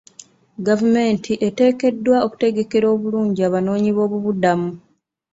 [0.67, 4.69] Gavumenti eteekeddwa okutegekera obulungi abanoonyi b'obubuddamu.